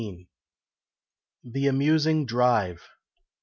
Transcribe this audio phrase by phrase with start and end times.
[1.43, 2.81] THE AMUSING DRIVE.